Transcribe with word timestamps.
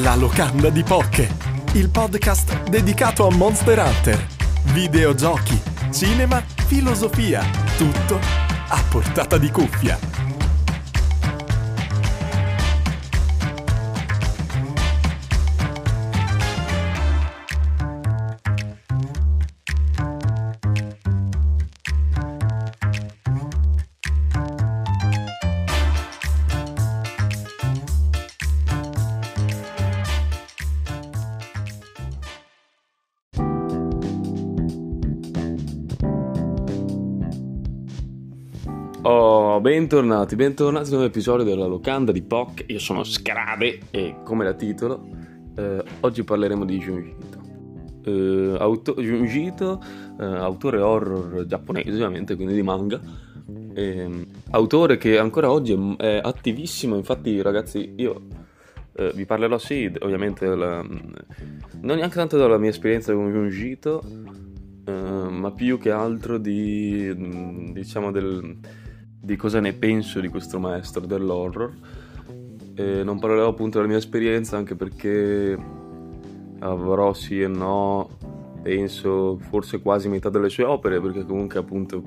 La 0.00 0.14
locanda 0.14 0.68
di 0.68 0.82
Poche, 0.82 1.34
il 1.72 1.88
podcast 1.88 2.68
dedicato 2.68 3.26
a 3.26 3.34
Monster 3.34 3.78
Hunter. 3.78 4.26
Videogiochi, 4.64 5.58
cinema, 5.90 6.44
filosofia, 6.66 7.42
tutto 7.78 8.18
a 8.68 8.82
portata 8.90 9.38
di 9.38 9.50
cuffia. 9.50 10.15
Oh, 39.08 39.60
bentornati, 39.60 40.34
bentornati 40.34 40.86
a 40.86 40.88
un 40.88 40.94
nuovo 40.94 41.06
episodio 41.06 41.44
della 41.44 41.66
locanda 41.66 42.10
di 42.10 42.22
POC. 42.22 42.64
Io 42.66 42.80
sono 42.80 43.04
Scrade 43.04 43.78
e 43.92 44.16
come 44.24 44.42
la 44.42 44.52
titolo, 44.54 45.06
eh, 45.56 45.80
oggi 46.00 46.24
parleremo 46.24 46.64
di 46.64 46.76
Junjito. 46.78 47.40
Eh, 48.02 48.56
auto- 48.58 48.96
Junjito, 49.00 49.80
eh, 50.18 50.24
autore 50.24 50.80
horror 50.80 51.46
giapponese 51.46 51.90
ovviamente, 51.90 52.34
quindi 52.34 52.54
di 52.54 52.62
manga. 52.64 53.00
Ehm, 53.74 54.26
autore 54.50 54.96
che 54.96 55.18
ancora 55.18 55.52
oggi 55.52 55.94
è, 55.98 56.20
attivissimo, 56.20 56.96
infatti 56.96 57.40
ragazzi 57.42 57.92
io 57.94 58.22
eh, 58.96 59.12
vi 59.14 59.24
parlerò 59.24 59.56
sì, 59.56 59.88
ovviamente, 60.00 60.48
della- 60.48 60.82
non 60.82 61.96
neanche 61.96 62.16
tanto 62.16 62.36
della 62.38 62.58
mia 62.58 62.70
esperienza 62.70 63.12
con 63.12 63.30
Junjito, 63.30 64.02
eh, 64.84 64.92
ma 64.92 65.52
più 65.52 65.78
che 65.78 65.92
altro 65.92 66.38
di, 66.38 67.72
diciamo, 67.72 68.10
del, 68.10 68.58
di 69.26 69.34
cosa 69.34 69.58
ne 69.58 69.72
penso 69.72 70.20
di 70.20 70.28
questo 70.28 70.60
maestro 70.60 71.04
dell'horror. 71.04 71.72
E 72.74 73.02
non 73.02 73.18
parlerò 73.18 73.48
appunto 73.48 73.78
della 73.78 73.90
mia 73.90 73.98
esperienza 73.98 74.56
anche 74.56 74.76
perché 74.76 75.58
avrò 76.60 77.12
sì 77.12 77.40
e 77.40 77.48
no, 77.48 78.08
penso 78.62 79.36
forse 79.38 79.80
quasi 79.80 80.08
metà 80.08 80.30
delle 80.30 80.48
sue 80.48 80.62
opere, 80.62 81.00
perché 81.00 81.24
comunque 81.24 81.58
appunto, 81.58 82.02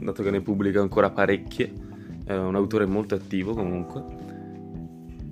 dato 0.00 0.22
che 0.22 0.30
ne 0.30 0.42
pubblica 0.42 0.80
ancora 0.80 1.10
parecchie, 1.10 1.72
è 2.26 2.36
un 2.36 2.54
autore 2.54 2.84
molto 2.84 3.14
attivo 3.14 3.54
comunque. 3.54 4.04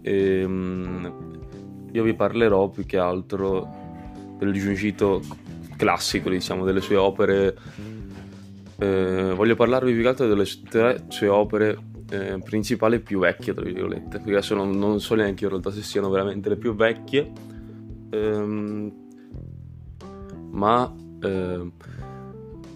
E, 0.00 0.46
mh, 0.46 1.12
io 1.92 2.02
vi 2.02 2.14
parlerò 2.14 2.70
più 2.70 2.86
che 2.86 2.96
altro 2.96 3.68
del 4.38 4.52
Junjito 4.54 5.20
classico, 5.76 6.30
diciamo, 6.30 6.64
delle 6.64 6.80
sue 6.80 6.96
opere. 6.96 7.54
Eh, 8.78 9.32
voglio 9.34 9.54
parlarvi 9.54 9.92
più 9.92 10.02
che 10.02 10.08
altro 10.08 10.26
delle 10.26 10.44
tre 10.68 11.04
sue 11.08 11.28
opere 11.28 11.78
eh, 12.10 12.38
principali 12.44 13.00
più 13.00 13.20
vecchie, 13.20 13.54
tra 13.54 13.64
virgolette, 13.64 14.18
perché 14.18 14.30
adesso 14.32 14.54
non, 14.54 14.78
non 14.78 15.00
so 15.00 15.14
neanche 15.14 15.44
in 15.44 15.50
realtà 15.50 15.70
se 15.70 15.82
siano 15.82 16.10
veramente 16.10 16.48
le 16.48 16.56
più 16.56 16.74
vecchie, 16.74 17.32
ehm, 18.10 18.92
ma 20.50 20.94
eh, 21.20 21.70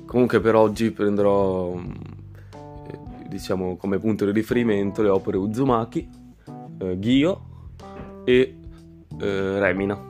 comunque 0.06 0.40
per 0.40 0.54
oggi 0.54 0.90
prenderò, 0.90 1.78
eh, 1.78 3.28
diciamo, 3.28 3.76
come 3.76 3.98
punto 3.98 4.24
di 4.24 4.32
riferimento 4.32 5.02
le 5.02 5.10
opere 5.10 5.36
Uzumaki, 5.36 6.08
eh, 6.78 6.98
Gyo 6.98 7.40
e 8.24 8.56
eh, 9.20 9.58
Remina. 9.58 10.08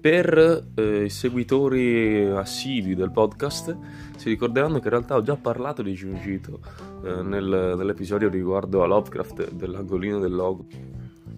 Per 0.00 0.68
eh, 0.74 1.04
i 1.04 1.08
seguitori 1.08 2.26
assidui 2.26 2.94
del 2.94 3.10
podcast 3.10 3.74
si 4.24 4.30
ricorderanno 4.30 4.78
che 4.78 4.84
in 4.84 4.90
realtà 4.90 5.16
ho 5.16 5.22
già 5.22 5.36
parlato 5.36 5.82
di 5.82 5.92
Junjito 5.92 6.58
eh, 7.04 7.20
nel- 7.20 7.74
nell'episodio 7.76 8.30
riguardo 8.30 8.82
a 8.82 8.86
Lovecraft 8.86 9.52
dell'angolino 9.52 10.18
del 10.18 10.34
logo 10.34 10.64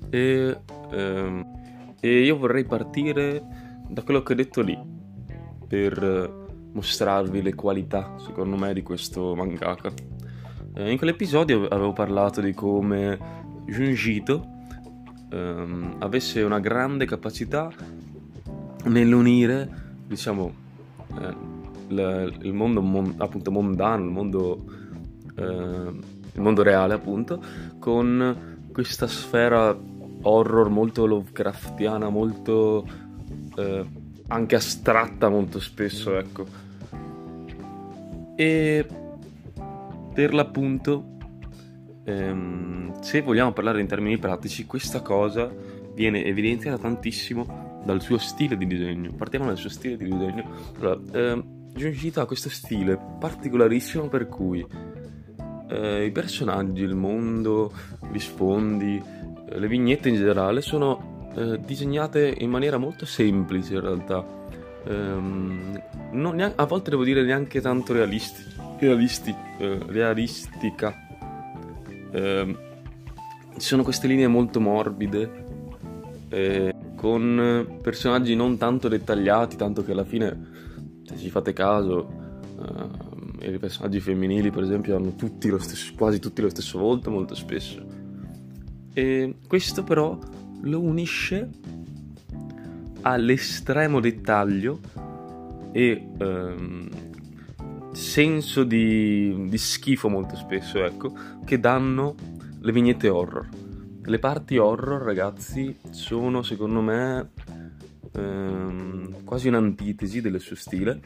e, 0.08 0.56
ehm, 0.92 1.46
e 1.98 2.22
io 2.22 2.36
vorrei 2.36 2.64
partire 2.64 3.42
da 3.88 4.02
quello 4.02 4.22
che 4.22 4.32
ho 4.34 4.36
detto 4.36 4.60
lì 4.60 4.78
per 5.66 6.00
eh, 6.00 6.30
mostrarvi 6.74 7.42
le 7.42 7.56
qualità 7.56 8.14
secondo 8.18 8.54
me 8.54 8.72
di 8.72 8.82
questo 8.82 9.34
mangaka. 9.34 9.92
Eh, 10.74 10.92
in 10.92 10.96
quell'episodio 10.96 11.66
avevo 11.66 11.92
parlato 11.92 12.40
di 12.40 12.54
come 12.54 13.18
Junjito 13.64 14.46
ehm, 15.32 15.96
avesse 15.98 16.40
una 16.42 16.60
grande 16.60 17.04
capacità 17.04 17.68
nell'unire, 18.84 19.96
diciamo, 20.06 20.54
eh, 21.20 21.55
il, 21.88 22.38
il 22.42 22.52
mondo 22.52 22.80
mon- 22.80 23.14
appunto 23.18 23.50
mondano, 23.50 24.04
il 24.04 24.10
mondo, 24.10 24.64
eh, 25.36 25.42
il 26.32 26.40
mondo 26.40 26.62
reale 26.62 26.94
appunto, 26.94 27.42
con 27.78 28.64
questa 28.72 29.06
sfera 29.06 29.76
horror 30.22 30.68
molto 30.68 31.06
Lovecraftiana, 31.06 32.08
molto 32.08 32.86
eh, 33.56 33.84
anche 34.28 34.54
astratta 34.56 35.28
molto 35.28 35.60
spesso, 35.60 36.16
ecco. 36.16 36.46
E 38.34 38.86
per 40.12 40.34
l'appunto, 40.34 41.16
ehm, 42.04 43.00
se 43.00 43.22
vogliamo 43.22 43.52
parlare 43.52 43.80
in 43.80 43.86
termini 43.86 44.18
pratici, 44.18 44.66
questa 44.66 45.00
cosa 45.00 45.50
viene 45.94 46.24
evidenziata 46.24 46.78
tantissimo 46.78 47.80
dal 47.84 48.02
suo 48.02 48.18
stile 48.18 48.56
di 48.56 48.66
disegno. 48.66 49.12
Partiamo 49.12 49.46
dal 49.46 49.56
suo 49.56 49.70
stile 49.70 49.96
di 49.96 50.04
disegno. 50.04 50.50
Allora, 50.78 51.00
ehm, 51.12 51.55
Junjito 51.76 52.22
ha 52.22 52.26
questo 52.26 52.48
stile 52.48 52.98
particolarissimo 53.20 54.08
per 54.08 54.28
cui 54.28 54.66
eh, 55.68 56.06
i 56.06 56.10
personaggi, 56.10 56.82
il 56.82 56.94
mondo, 56.94 57.70
gli 58.10 58.18
sfondi, 58.18 59.02
eh, 59.48 59.58
le 59.58 59.68
vignette 59.68 60.08
in 60.08 60.14
generale 60.14 60.62
sono 60.62 61.30
eh, 61.36 61.60
disegnate 61.60 62.34
in 62.38 62.48
maniera 62.48 62.78
molto 62.78 63.04
semplice 63.04 63.74
in 63.74 63.80
realtà. 63.80 64.24
Ehm, 64.84 65.82
neanche- 66.12 66.54
a 66.56 66.64
volte 66.64 66.90
devo 66.90 67.04
dire 67.04 67.22
neanche 67.22 67.60
tanto 67.60 67.92
realisti, 67.92 68.42
realisti, 68.78 69.34
eh, 69.58 69.78
realistica. 69.86 70.94
Ehm, 72.12 72.58
ci 73.54 73.66
sono 73.66 73.82
queste 73.82 74.06
linee 74.06 74.28
molto 74.28 74.60
morbide, 74.60 75.44
con 76.96 77.78
personaggi 77.80 78.34
non 78.34 78.58
tanto 78.58 78.88
dettagliati, 78.88 79.56
tanto 79.56 79.82
che 79.82 79.92
alla 79.92 80.04
fine, 80.04 80.55
ci 81.18 81.30
fate 81.30 81.52
caso, 81.52 82.08
ehm, 82.58 83.54
i 83.54 83.58
personaggi 83.58 84.00
femminili, 84.00 84.50
per 84.50 84.62
esempio, 84.62 84.96
hanno 84.96 85.14
tutti 85.14 85.48
stesso, 85.58 85.92
quasi 85.96 86.18
tutti 86.18 86.42
lo 86.42 86.48
stesso 86.48 86.78
volto, 86.78 87.10
molto 87.10 87.34
spesso. 87.34 87.84
E 88.92 89.36
questo 89.46 89.84
però 89.84 90.18
lo 90.62 90.80
unisce 90.80 91.48
all'estremo 93.02 94.00
dettaglio 94.00 94.80
e 95.72 96.08
ehm, 96.18 96.88
senso 97.92 98.64
di, 98.64 99.46
di 99.48 99.58
schifo 99.58 100.08
molto 100.08 100.36
spesso, 100.36 100.84
ecco, 100.84 101.12
che 101.44 101.60
danno 101.60 102.14
le 102.60 102.72
vignette 102.72 103.08
horror. 103.08 103.48
Le 104.02 104.18
parti 104.18 104.56
horror, 104.56 105.02
ragazzi, 105.02 105.76
sono 105.90 106.42
secondo 106.42 106.80
me 106.80 107.30
ehm, 108.12 108.75
quasi 109.36 109.48
un'antitesi 109.48 110.22
del 110.22 110.40
suo 110.40 110.56
stile. 110.56 110.98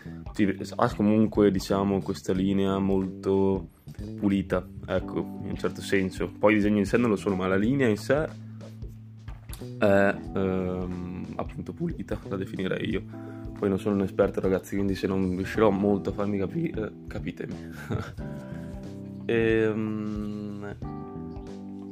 Ha 0.76 0.94
comunque, 0.94 1.50
diciamo, 1.50 2.00
questa 2.00 2.32
linea 2.32 2.78
molto 2.78 3.70
pulita, 4.18 4.64
ecco, 4.86 5.18
in 5.42 5.48
un 5.50 5.56
certo 5.58 5.80
senso. 5.80 6.30
Poi 6.38 6.52
i 6.52 6.56
disegni 6.56 6.78
in 6.78 6.86
sé 6.86 6.96
non 6.96 7.10
lo 7.10 7.16
sono, 7.16 7.34
ma 7.34 7.48
la 7.48 7.56
linea 7.56 7.88
in 7.88 7.96
sé 7.96 8.28
è 9.78 10.14
ehm, 10.36 11.26
appunto 11.34 11.72
pulita, 11.72 12.20
la 12.28 12.36
definirei 12.36 12.88
io. 12.88 13.02
Poi 13.58 13.68
non 13.68 13.80
sono 13.80 13.96
un 13.96 14.02
esperto, 14.02 14.40
ragazzi, 14.40 14.76
quindi 14.76 14.94
se 14.94 15.08
non 15.08 15.34
riuscirò 15.34 15.70
molto 15.70 16.10
a 16.10 16.12
farmi 16.12 16.38
capire, 16.38 16.92
capitemi. 17.08 17.54
Ehm, 19.26 20.76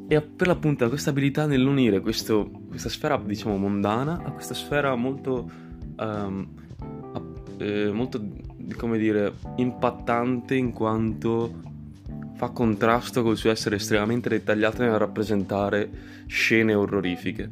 e 0.09 0.21
per 0.23 0.47
l'appunto 0.49 0.89
questa 0.89 1.11
abilità 1.11 1.47
nell'unire 1.47 2.01
questo- 2.01 2.51
questa 2.67 2.89
sfera, 2.89 3.17
diciamo, 3.25 3.57
mondana 3.59 4.23
a 4.25 4.33
questa 4.33 4.55
sfera 4.55 4.97
molto, 4.97 5.49
a- 5.99 7.23
eh, 7.59 7.91
molto, 7.91 8.21
come 8.77 8.99
dire, 8.99 9.33
impattante 9.57 10.55
in 10.55 10.73
quanto 10.73 11.67
fa 12.35 12.51
contrasto 12.51 13.23
col 13.23 13.37
suo 13.37 13.51
essere 13.51 13.77
estremamente 13.77 14.29
dettagliato 14.29 14.83
nel 14.83 14.97
rappresentare 14.97 15.91
scene 16.27 16.75
orrorifiche. 16.75 17.49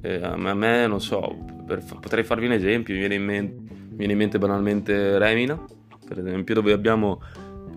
Eh, 0.00 0.22
a 0.22 0.54
me- 0.54 0.86
non 0.86 1.00
so, 1.00 1.36
per 1.64 1.84
potrei 2.00 2.24
farvi 2.24 2.46
un 2.46 2.52
esempio, 2.52 2.94
mi 2.94 3.00
viene 3.00 3.14
in 3.14 3.24
mente, 3.24 3.72
mi 3.90 3.96
viene 3.96 4.12
in 4.12 4.18
mente 4.18 4.38
banalmente 4.38 5.18
Remina, 5.18 5.62
per 6.06 6.18
esempio, 6.18 6.54
dove 6.54 6.72
abbiamo 6.72 7.20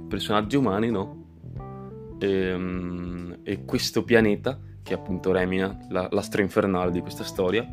personaggi 0.08 0.56
umani, 0.56 0.90
no? 0.90 1.26
Ehm, 2.20 3.40
e 3.44 3.66
questo 3.66 4.04
pianeta 4.04 4.60
che 4.84 4.94
è 4.94 4.98
appunto 4.98 5.32
Remina, 5.32 5.78
la, 5.90 6.08
l'astra 6.12 6.42
infernale 6.42 6.92
di 6.92 7.02
questa 7.02 7.24
storia, 7.24 7.66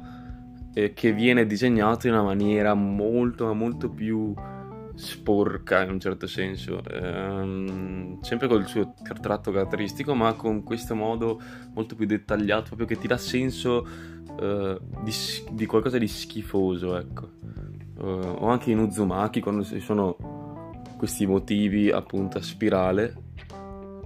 eh, 0.78 0.92
che 0.94 1.12
viene 1.12 1.44
disegnato 1.44 2.06
in 2.06 2.12
una 2.12 2.22
maniera 2.22 2.72
molto, 2.74 3.52
molto 3.52 3.90
più 3.90 4.32
sporca 4.94 5.82
in 5.82 5.90
un 5.90 5.98
certo 5.98 6.28
senso, 6.28 6.82
ehm, 6.84 8.20
sempre 8.20 8.46
col 8.46 8.66
suo 8.66 8.94
tratto 9.20 9.50
caratteristico, 9.50 10.14
ma 10.14 10.34
con 10.34 10.62
questo 10.62 10.94
modo 10.94 11.40
molto 11.74 11.96
più 11.96 12.06
dettagliato, 12.06 12.76
proprio 12.76 12.86
che 12.86 12.98
ti 12.98 13.08
dà 13.08 13.16
senso 13.16 13.86
eh, 14.40 14.78
di, 15.02 15.12
di, 15.50 15.66
qualcosa 15.66 15.98
di 15.98 16.08
schifoso, 16.08 16.96
ecco. 16.96 17.36
Uh, 17.98 18.36
o 18.38 18.46
anche 18.46 18.70
in 18.70 18.78
Uzumaki, 18.78 19.40
quando 19.40 19.64
ci 19.64 19.80
sono 19.80 20.16
questi 20.96 21.26
motivi 21.26 21.90
appunto 21.90 22.38
a 22.38 22.42
spirale 22.42 23.12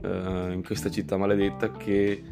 uh, 0.02 0.50
in 0.50 0.62
questa 0.64 0.90
città 0.90 1.18
maledetta 1.18 1.70
che 1.72 2.22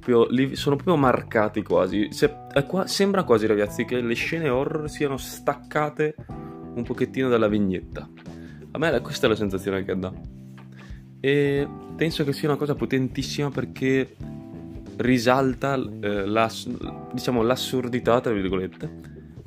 proprio, 0.00 0.54
sono 0.54 0.76
proprio 0.76 0.96
marcati 0.96 1.62
quasi. 1.62 2.08
Se, 2.10 2.34
qua, 2.66 2.86
sembra 2.86 3.22
quasi, 3.24 3.46
ragazzi, 3.46 3.84
che 3.84 4.00
le 4.00 4.14
scene 4.14 4.48
horror 4.48 4.88
siano 4.88 5.16
staccate 5.16 6.14
un 6.74 6.82
pochettino 6.82 7.28
dalla 7.28 7.48
vignetta. 7.48 8.08
A 8.72 8.78
me 8.78 9.00
questa 9.00 9.26
è 9.26 9.28
la 9.28 9.36
sensazione 9.36 9.84
che 9.84 9.98
dà. 9.98 10.12
E 11.20 11.68
penso 11.96 12.24
che 12.24 12.32
sia 12.32 12.48
una 12.48 12.56
cosa 12.56 12.74
potentissima 12.74 13.50
perché 13.50 14.16
risalta 14.96 15.74
eh, 15.74 16.26
la, 16.26 16.50
diciamo, 17.12 17.42
l'assurdità, 17.42 18.20
tra 18.20 18.32
virgolette, 18.32 19.00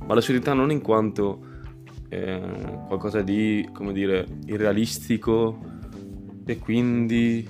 ma 0.06 0.14
l'assurdità 0.14 0.54
non 0.54 0.72
in 0.72 0.82
quanto 0.82 1.52
eh, 2.10 2.42
qualcosa 2.88 3.22
di, 3.22 3.68
come 3.74 3.94
dire, 3.94 4.26
irrealistico 4.46 5.72
e 6.46 6.60
quindi 6.60 7.48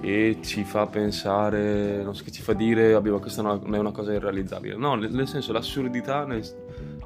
che 0.00 0.38
ci 0.42 0.64
fa 0.64 0.86
pensare, 0.86 2.02
non 2.02 2.14
so, 2.14 2.24
che 2.24 2.30
ci 2.30 2.42
fa 2.42 2.52
dire, 2.52 2.92
vabbè, 2.92 3.10
questa 3.18 3.42
non 3.42 3.74
è 3.74 3.78
una 3.78 3.90
cosa 3.90 4.12
irrealizzabile. 4.12 4.76
No, 4.76 4.94
nel 4.94 5.26
senso, 5.26 5.52
l'assurdità, 5.52 6.24
nel, 6.24 6.42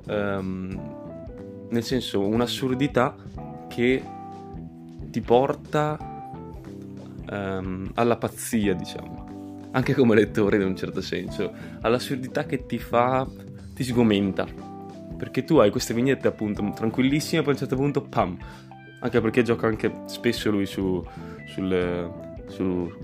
um, 0.06 1.66
nel 1.70 1.82
senso, 1.82 2.20
un'assurdità 2.20 3.14
che 3.68 4.02
ti 5.10 5.20
porta 5.20 5.96
um, 7.30 7.90
alla 7.94 8.16
pazzia, 8.16 8.74
diciamo. 8.74 9.68
Anche 9.72 9.94
come 9.94 10.14
lettore, 10.14 10.56
in 10.56 10.64
un 10.64 10.76
certo 10.76 11.00
senso. 11.00 11.50
All'assurdità 11.80 12.44
che 12.44 12.66
ti 12.66 12.78
fa, 12.78 13.26
ti 13.74 13.84
sgomenta. 13.84 14.46
Perché 15.16 15.44
tu 15.44 15.58
hai 15.58 15.70
queste 15.70 15.94
vignette, 15.94 16.28
appunto, 16.28 16.70
tranquillissime, 16.74 17.42
poi 17.42 17.50
a 17.50 17.54
un 17.54 17.58
certo 17.58 17.76
punto, 17.76 18.02
pam! 18.02 18.36
Anche 19.00 19.20
perché 19.20 19.42
gioca 19.42 19.66
anche 19.66 20.02
spesso 20.06 20.50
lui 20.50 20.66
su, 20.66 21.04
sul 21.46 22.30
sul 22.52 22.94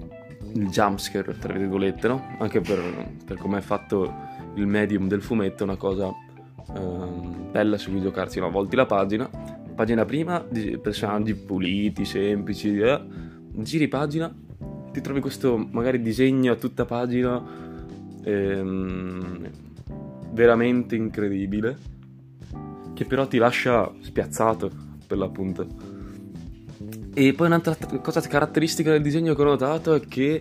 jumpscare, 0.53 1.37
tra 1.39 1.53
virgolette, 1.53 2.09
no? 2.09 2.37
Anche 2.39 2.61
per, 2.61 3.12
per 3.25 3.37
come 3.37 3.59
è 3.59 3.61
fatto 3.61 4.12
il 4.55 4.67
medium 4.67 5.09
del 5.09 5.23
fumetto, 5.23 5.65
una 5.65 5.77
cosa 5.77 6.12
ehm, 6.75 7.50
bella 7.50 7.77
su 7.79 7.91
cui 7.91 8.00
giocarsi. 8.00 8.41
No? 8.41 8.50
Volti 8.50 8.77
la 8.77 8.87
pagina, 8.87 9.29
pagina 9.75 10.05
prima, 10.05 10.45
personaggi 10.83 11.35
puliti, 11.35 12.05
semplici, 12.05 12.79
eh. 12.79 13.00
giri 13.53 13.89
pagina, 13.89 14.33
ti 14.93 15.00
trovi 15.00 15.21
questo 15.21 15.56
magari 15.56 16.00
disegno 16.00 16.53
a 16.53 16.56
tutta 16.56 16.85
pagina 16.85 17.43
ehm, 18.25 19.50
veramente 20.33 20.97
incredibile, 20.97 21.77
che 22.95 23.05
però 23.05 23.27
ti 23.27 23.39
lascia 23.39 23.93
spiazzato 24.00 24.71
per 25.06 25.19
l'appunto. 25.19 25.88
E 27.19 27.32
poi 27.32 27.49
un'altra 27.49 27.76
cosa 28.00 28.20
caratteristica 28.20 28.93
del 28.93 29.03
disegno 29.03 29.35
che 29.35 29.43
ho 29.43 29.44
notato 29.44 29.93
è 29.93 30.00
che 30.06 30.41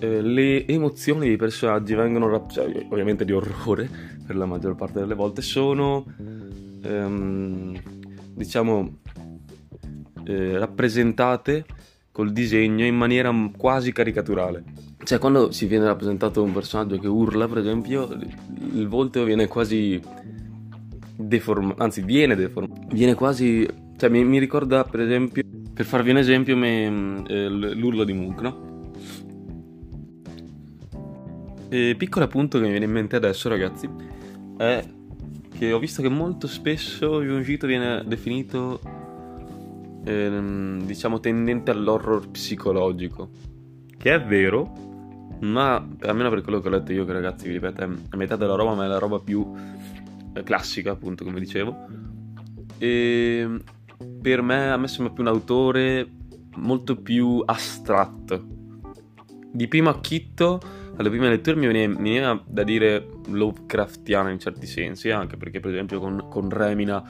eh, 0.00 0.20
le 0.20 0.66
emozioni 0.66 1.28
dei 1.28 1.36
personaggi 1.36 1.94
vengono, 1.94 2.28
rap- 2.28 2.50
cioè, 2.50 2.86
ovviamente 2.90 3.24
di 3.24 3.30
orrore 3.30 3.88
per 4.26 4.34
la 4.34 4.44
maggior 4.44 4.74
parte 4.74 4.98
delle 4.98 5.14
volte, 5.14 5.42
sono 5.42 6.04
ehm, 6.82 7.80
diciamo 8.34 8.96
eh, 10.24 10.58
rappresentate 10.58 11.66
col 12.10 12.32
disegno 12.32 12.84
in 12.84 12.96
maniera 12.96 13.32
quasi 13.56 13.92
caricaturale. 13.92 14.64
Cioè, 15.04 15.20
quando 15.20 15.52
si 15.52 15.66
viene 15.66 15.84
rappresentato 15.84 16.42
un 16.42 16.52
personaggio 16.52 16.98
che 16.98 17.06
urla, 17.06 17.46
per 17.46 17.58
esempio, 17.58 18.08
il 18.74 18.88
volto 18.88 19.22
viene 19.22 19.46
quasi 19.46 20.02
deformato, 21.14 21.80
anzi, 21.80 22.02
viene 22.02 22.34
deformato, 22.34 22.88
viene 22.88 23.14
quasi, 23.14 23.64
cioè, 23.96 24.10
mi, 24.10 24.24
mi 24.24 24.40
ricorda, 24.40 24.82
per 24.82 24.98
esempio, 24.98 25.51
per 25.82 25.90
farvi 25.90 26.10
un 26.10 26.18
esempio, 26.18 26.56
me, 26.56 27.24
eh, 27.26 27.48
l'urlo 27.48 28.04
di? 28.04 28.12
E 31.68 31.94
piccolo 31.98 32.24
appunto 32.24 32.58
che 32.58 32.64
mi 32.64 32.70
viene 32.70 32.84
in 32.84 32.92
mente 32.92 33.16
adesso, 33.16 33.48
ragazzi, 33.48 33.88
è 34.58 34.84
che 35.58 35.72
ho 35.72 35.78
visto 35.80 36.00
che 36.00 36.08
molto 36.08 36.46
spesso 36.46 37.20
Junjito 37.20 37.66
viene 37.66 38.04
definito, 38.06 38.80
ehm, 40.04 40.84
diciamo, 40.84 41.18
tendente 41.18 41.72
all'horror 41.72 42.30
psicologico. 42.30 43.30
Che 43.98 44.14
è 44.14 44.22
vero, 44.22 44.72
ma 45.40 45.84
almeno 46.02 46.30
per 46.30 46.42
quello 46.42 46.60
che 46.60 46.68
ho 46.68 46.70
letto 46.70 46.92
io, 46.92 47.04
che 47.04 47.12
ragazzi, 47.12 47.48
vi 47.48 47.54
ripeto, 47.54 47.82
è 47.82 48.16
metà 48.16 48.36
della 48.36 48.54
roba, 48.54 48.74
ma 48.74 48.84
è 48.84 48.88
la 48.88 48.98
roba 48.98 49.18
più 49.18 49.52
eh, 50.32 50.42
classica, 50.44 50.92
appunto, 50.92 51.24
come 51.24 51.40
dicevo. 51.40 51.76
E 52.78 53.60
per 54.22 54.40
me 54.40 54.70
a 54.70 54.76
me 54.76 54.86
sembra 54.86 55.12
più 55.12 55.22
un 55.22 55.28
autore 55.28 56.08
molto 56.56 56.96
più 56.96 57.42
astratto. 57.44 58.46
Di 59.50 59.66
primo 59.66 59.90
acchitto, 59.90 60.60
alle 60.96 61.10
prime 61.10 61.28
letture 61.28 61.56
mi 61.56 61.66
veniva 61.66 62.40
da 62.46 62.62
dire 62.62 63.06
Lovecraftiano 63.26 64.30
in 64.30 64.38
certi 64.38 64.66
sensi, 64.66 65.10
anche 65.10 65.36
perché 65.36 65.60
per 65.60 65.72
esempio 65.72 65.98
con, 65.98 66.28
con 66.30 66.48
Remina 66.48 67.02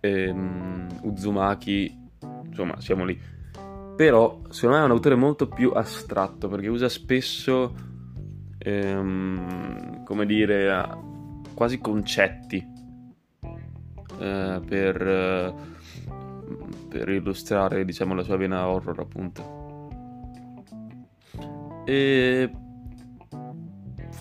e 0.00 0.30
um, 0.30 0.86
Uzumaki, 1.02 1.98
insomma, 2.44 2.78
siamo 2.80 3.04
lì. 3.04 3.18
Però 3.96 4.42
secondo 4.50 4.76
me 4.76 4.82
è 4.82 4.86
un 4.86 4.92
autore 4.92 5.14
molto 5.14 5.48
più 5.48 5.70
astratto 5.70 6.48
perché 6.48 6.68
usa 6.68 6.88
spesso, 6.88 7.74
ehm, 8.58 10.04
come 10.04 10.26
dire, 10.26 10.86
quasi 11.54 11.78
concetti 11.78 12.64
eh, 14.18 14.60
per... 14.66 15.06
Eh, 15.06 15.78
per 16.88 17.08
illustrare 17.08 17.84
diciamo 17.84 18.14
la 18.14 18.22
sua 18.22 18.36
vena 18.36 18.66
horror 18.68 18.98
appunto. 18.98 19.88
E 21.84 22.50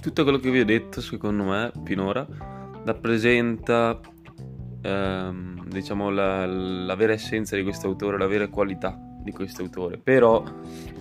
tutto 0.02 0.24
quello 0.24 0.40
che 0.40 0.50
vi 0.50 0.60
ho 0.60 0.66
detto 0.66 1.02
secondo 1.02 1.44
me 1.44 1.72
finora 1.84 2.26
rappresenta 2.86 4.00
ehm, 4.82 5.68
diciamo 5.68 6.10
la, 6.10 6.46
la, 6.46 6.96
vera 6.96 7.14
essenza 7.14 7.56
di 7.56 7.64
questo 7.64 7.88
autore 7.88 8.18
la 8.18 8.28
vera 8.28 8.48
qualità 8.48 8.98
di 9.22 9.32
questo 9.32 9.64
autore. 9.64 9.98
Però 9.98 10.44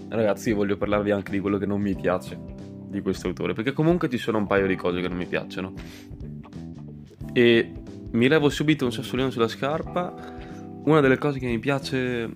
ragazzi 0.08 0.50
io 0.50 0.56
voglio 0.56 0.76
parlarvi 0.76 1.10
anche 1.10 1.30
di 1.30 1.40
quello 1.40 1.58
che 1.58 1.66
non 1.66 1.80
mi 1.80 1.94
piace 1.94 2.38
di 2.88 3.00
questo 3.02 3.28
autore 3.28 3.52
perché 3.52 3.72
comunque 3.72 4.08
ci 4.08 4.18
sono 4.18 4.38
un 4.38 4.46
paio 4.46 4.66
di 4.66 4.76
cose 4.76 5.00
che 5.00 5.08
non 5.08 5.16
mi 5.16 5.26
piacciono. 5.26 5.72
E 7.32 7.72
mi 8.10 8.26
levo 8.26 8.48
subito 8.48 8.84
un 8.84 8.92
sassolino 8.92 9.30
sulla 9.30 9.48
scarpa 9.48 10.37
una 10.88 11.00
delle 11.00 11.18
cose 11.18 11.38
che 11.38 11.46
mi 11.46 11.58
piace, 11.58 12.30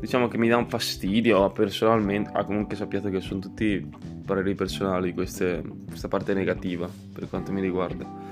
diciamo 0.00 0.28
che 0.28 0.38
mi 0.38 0.48
dà 0.48 0.56
un 0.56 0.68
fastidio 0.68 1.50
personalmente, 1.50 2.30
ah 2.32 2.44
comunque 2.44 2.76
sappiate 2.76 3.10
che 3.10 3.20
sono 3.20 3.40
tutti 3.40 3.88
pareri 4.24 4.54
personali, 4.54 5.12
queste, 5.12 5.62
questa 5.86 6.08
parte 6.08 6.32
negativa 6.32 6.88
per 7.12 7.28
quanto 7.28 7.52
mi 7.52 7.60
riguarda. 7.60 8.30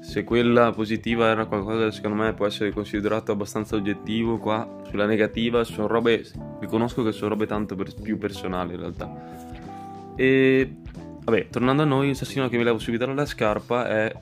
Se 0.00 0.24
quella 0.24 0.72
positiva 0.72 1.28
era 1.28 1.46
qualcosa 1.46 1.84
che 1.84 1.92
secondo 1.92 2.20
me 2.22 2.34
può 2.34 2.44
essere 2.46 2.72
considerato 2.72 3.32
abbastanza 3.32 3.76
oggettivo, 3.76 4.38
qua 4.38 4.82
sulla 4.88 5.06
negativa 5.06 5.62
sono 5.64 5.86
robe, 5.86 6.24
riconosco 6.60 7.04
che 7.04 7.12
sono 7.12 7.30
robe 7.30 7.46
tanto 7.46 7.76
per, 7.76 7.94
più 7.94 8.18
personali 8.18 8.74
in 8.74 8.80
realtà. 8.80 9.10
E 10.16 10.74
vabbè, 11.24 11.48
tornando 11.48 11.82
a 11.82 11.86
noi, 11.86 12.06
il 12.06 12.12
assassino 12.12 12.48
che 12.48 12.56
mi 12.56 12.64
levo 12.64 12.78
subito 12.78 13.06
dalla 13.06 13.26
scarpa 13.26 13.88
è 13.88 14.12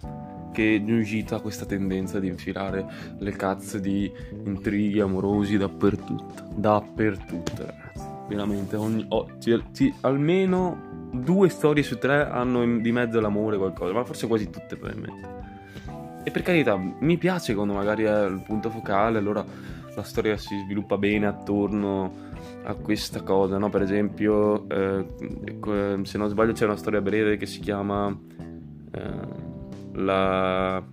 che 0.53 0.83
Junjito 0.85 1.35
ha 1.35 1.41
questa 1.41 1.65
tendenza 1.65 2.19
di 2.19 2.29
infilare 2.29 2.87
le 3.19 3.31
cazze 3.33 3.81
di 3.81 4.11
intrighi 4.45 5.01
amorosi 5.01 5.57
dappertutto. 5.57 6.49
Dappertutto, 6.55 7.67
ragazzi. 7.67 8.09
Veramente, 8.29 8.77
ogni, 8.77 9.05
oh, 9.09 9.29
ci, 9.39 9.61
ci, 9.73 9.93
almeno 10.03 11.09
due 11.13 11.49
storie 11.49 11.83
su 11.83 11.99
tre 11.99 12.29
hanno 12.29 12.63
in, 12.63 12.81
di 12.81 12.93
mezzo 12.93 13.21
l'amore 13.21 13.57
qualcosa, 13.57 13.93
ma 13.93 14.05
forse 14.05 14.27
quasi 14.27 14.51
tutte 14.51 14.77
probabilmente. 14.77 15.39
E 16.23 16.31
per 16.31 16.43
carità, 16.43 16.77
mi 16.77 17.17
piace 17.17 17.55
quando 17.55 17.73
magari 17.73 18.05
è 18.05 18.25
il 18.27 18.43
punto 18.47 18.71
focale, 18.71 19.19
allora 19.19 19.45
la 19.95 20.03
storia 20.03 20.37
si 20.37 20.55
sviluppa 20.65 20.97
bene 20.97 21.27
attorno 21.27 22.29
a 22.63 22.75
questa 22.75 23.23
cosa, 23.23 23.59
no? 23.59 23.69
Per 23.71 23.83
esempio, 23.83 24.69
eh, 24.69 25.05
se 26.03 26.19
non 26.19 26.29
sbaglio 26.29 26.53
c'è 26.53 26.67
una 26.67 26.77
storia 26.77 27.01
breve 27.01 27.37
che 27.37 27.47
si 27.47 27.61
chiama... 27.61 28.17
Eh, 28.93 29.40
la, 30.01 30.85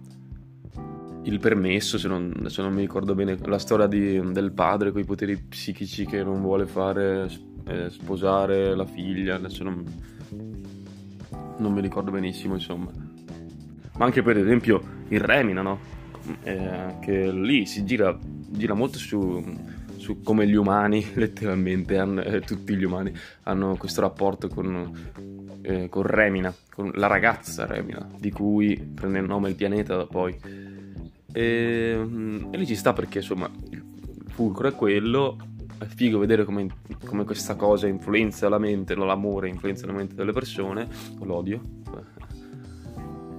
il 1.23 1.39
permesso, 1.39 1.97
se 1.97 2.07
non, 2.07 2.45
se 2.47 2.61
non, 2.61 2.73
mi 2.73 2.81
ricordo 2.81 3.13
bene, 3.13 3.37
la 3.45 3.59
storia 3.59 3.87
di, 3.87 4.19
del 4.31 4.51
padre 4.51 4.91
con 4.91 5.01
i 5.01 5.05
poteri 5.05 5.37
psichici 5.37 6.05
che 6.05 6.23
non 6.23 6.41
vuole 6.41 6.65
fare 6.65 7.29
eh, 7.65 7.89
sposare 7.89 8.75
la 8.75 8.85
figlia, 8.85 9.35
adesso 9.35 9.63
non... 9.63 9.83
non 11.57 11.73
mi 11.73 11.81
ricordo 11.81 12.11
benissimo, 12.11 12.53
insomma. 12.53 12.89
Ma 13.97 14.05
anche 14.05 14.21
per 14.21 14.37
esempio 14.37 14.81
il 15.09 15.19
Remina, 15.19 15.61
no? 15.61 15.79
Eh, 16.43 16.95
che 17.01 17.31
lì 17.31 17.65
si 17.65 17.83
gira, 17.83 18.17
gira 18.21 18.73
molto 18.73 18.97
su, 18.97 19.43
su, 19.97 20.21
come 20.21 20.47
gli 20.47 20.55
umani, 20.55 21.05
letteralmente, 21.15 21.97
hanno, 21.97 22.21
eh, 22.21 22.39
tutti 22.41 22.75
gli 22.75 22.83
umani 22.83 23.11
hanno 23.43 23.75
questo 23.75 24.01
rapporto 24.01 24.47
con, 24.47 24.93
eh, 25.67 25.89
con 25.89 26.03
Remina, 26.03 26.53
con 26.73 26.91
la 26.95 27.07
ragazza 27.07 27.65
Remina, 27.65 28.09
di 28.17 28.31
cui 28.31 28.77
prende 28.77 29.19
il 29.19 29.25
nome 29.25 29.49
il 29.49 29.55
pianeta 29.55 30.05
poi. 30.05 30.33
E, 31.33 31.93
mm, 31.97 32.53
e 32.53 32.57
lì 32.57 32.65
ci 32.65 32.75
sta 32.75 32.93
perché 32.93 33.17
insomma 33.17 33.51
il 33.69 33.83
fulcro 34.29 34.69
è 34.69 34.73
quello 34.73 35.37
è 35.77 35.85
figo 35.85 36.17
vedere 36.17 36.43
come, 36.43 36.67
come, 37.05 37.23
questa 37.23 37.55
cosa 37.55 37.85
influenza 37.85 38.49
la 38.49 38.57
mente, 38.57 38.95
l'amore 38.95 39.49
influenza 39.49 39.85
la 39.85 39.93
mente 39.93 40.15
delle 40.15 40.31
persone, 40.31 40.87
l'odio. 41.21 41.61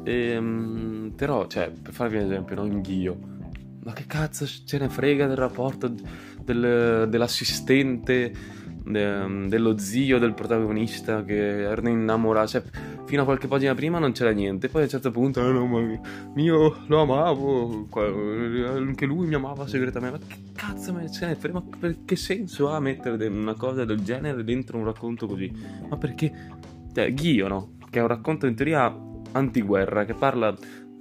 E, 0.04 0.12
ehm, 0.12 1.12
però, 1.16 1.46
cioè, 1.46 1.70
per 1.70 1.92
farvi 1.92 2.16
un 2.16 2.24
esempio, 2.24 2.54
no? 2.54 2.64
in 2.66 2.80
Ghio, 2.80 3.18
ma 3.82 3.92
che 3.92 4.04
cazzo 4.06 4.46
ce 4.46 4.78
ne 4.78 4.88
frega 4.88 5.26
del 5.26 5.36
rapporto 5.36 5.92
del, 6.44 7.08
dell'assistente, 7.08 8.32
de, 8.88 9.46
dello 9.48 9.78
zio 9.78 10.18
del 10.18 10.34
protagonista 10.34 11.22
che 11.24 11.62
erano 11.62 11.88
innamorati, 11.88 12.48
cioè, 12.48 12.62
fino 13.04 13.22
a 13.22 13.24
qualche 13.24 13.46
pagina 13.46 13.74
prima 13.74 13.98
non 13.98 14.12
c'era 14.12 14.30
niente, 14.30 14.68
poi 14.68 14.82
a 14.82 14.84
un 14.84 14.90
certo 14.90 15.10
punto, 15.10 15.46
eh, 15.46 15.52
no, 15.52 15.66
ma 15.66 16.00
io 16.34 16.76
lo 16.86 17.00
amavo, 17.00 17.88
anche 17.94 19.06
lui 19.06 19.26
mi 19.26 19.34
amava 19.34 19.66
segretamente, 19.66 20.18
ma 20.18 20.26
che 20.26 20.52
cazzo 20.54 20.92
me 20.92 21.02
ne 21.02 21.34
frega, 21.34 21.62
ma 21.62 21.94
che 22.04 22.16
senso 22.16 22.70
ha 22.70 22.80
mettere 22.80 23.26
una 23.26 23.54
cosa 23.54 23.84
del 23.84 24.00
genere 24.02 24.44
dentro 24.44 24.78
un 24.78 24.84
racconto 24.84 25.26
così? 25.26 25.52
Ma 25.88 25.96
perché, 25.96 26.32
cioè, 26.92 27.12
Ghio, 27.12 27.48
no? 27.48 27.72
Che 27.90 27.98
è 27.98 28.02
un 28.02 28.08
racconto 28.08 28.46
in 28.46 28.54
teoria 28.54 28.94
antiguerra, 29.32 30.04
che 30.04 30.14
parla, 30.14 30.54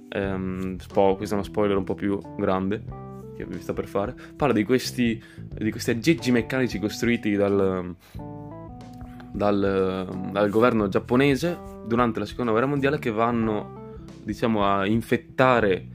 ehm, 0.08 0.78
spo- 0.78 1.16
questo 1.16 1.34
è 1.34 1.38
uno 1.38 1.46
spoiler 1.46 1.76
un 1.76 1.84
po' 1.84 1.94
più 1.94 2.18
grande, 2.36 3.07
che 3.38 3.46
vi 3.46 3.60
sto 3.60 3.72
per 3.72 3.86
fare, 3.86 4.14
parla 4.36 4.52
di 4.52 4.64
questi, 4.64 5.22
di 5.56 5.70
questi 5.70 5.90
aggeggi 5.90 6.30
meccanici 6.32 6.78
costruiti 6.78 7.34
dal, 7.34 7.94
dal, 9.32 10.28
dal 10.32 10.50
governo 10.50 10.88
giapponese 10.88 11.56
durante 11.86 12.18
la 12.18 12.26
seconda 12.26 12.50
guerra 12.50 12.66
mondiale 12.66 12.98
che 12.98 13.10
vanno, 13.10 13.96
diciamo, 14.24 14.64
a 14.64 14.86
infettare 14.86 15.86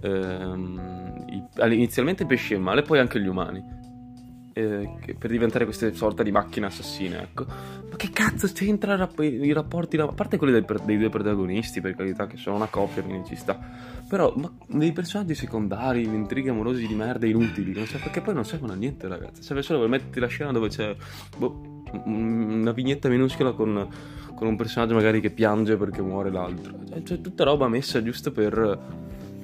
ehm, 0.00 1.24
inizialmente 1.68 2.22
i 2.22 2.26
pesci 2.26 2.54
del 2.54 2.62
male, 2.62 2.82
poi 2.82 2.98
anche 2.98 3.20
gli 3.20 3.26
umani. 3.26 3.76
Eh, 4.58 5.14
per 5.16 5.30
diventare 5.30 5.64
queste 5.64 5.94
sorta 5.94 6.24
di 6.24 6.32
macchine 6.32 6.66
assassine, 6.66 7.22
ecco. 7.22 7.46
Ma 7.46 7.94
che 7.94 8.10
cazzo 8.10 8.48
c'entra 8.52 9.08
i 9.20 9.52
rapporti? 9.52 9.96
A 9.98 10.08
parte 10.08 10.36
quelli 10.36 10.52
dei, 10.52 10.64
dei, 10.84 10.98
due 10.98 11.08
protagonisti, 11.10 11.80
per 11.80 11.94
carità, 11.94 12.26
che 12.26 12.36
sono 12.36 12.56
una 12.56 12.66
coppia, 12.66 13.02
quindi 13.02 13.28
ci 13.28 13.36
sta. 13.36 13.56
Però, 14.08 14.32
ma 14.36 14.52
dei 14.66 14.90
personaggi 14.90 15.36
secondari, 15.36 16.02
intrighi 16.02 16.48
amorosi 16.48 16.88
di 16.88 16.94
merda 16.94 17.26
inutili, 17.26 17.72
non 17.72 17.86
so, 17.86 17.98
perché 17.98 18.20
poi 18.20 18.34
non 18.34 18.44
servono 18.44 18.72
a 18.72 18.74
niente, 18.76 19.06
ragazzi. 19.06 19.44
Serve 19.44 19.62
solo 19.62 19.78
per 19.78 19.88
mettere 19.90 20.20
la 20.20 20.26
scena 20.26 20.50
dove 20.50 20.68
c'è 20.68 20.96
boh, 21.36 21.82
una 22.04 22.72
vignetta 22.72 23.08
minuscola 23.08 23.52
con 23.52 24.16
con 24.34 24.46
un 24.46 24.54
personaggio 24.54 24.94
magari 24.94 25.20
che 25.20 25.30
piange 25.30 25.76
perché 25.76 26.00
muore 26.00 26.30
l'altro. 26.30 26.78
Cioè, 27.02 27.20
tutta 27.20 27.42
roba 27.42 27.66
messa 27.66 28.00
giusto 28.04 28.30
per, 28.30 28.78